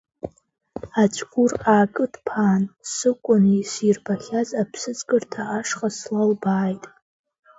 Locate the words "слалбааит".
5.97-6.83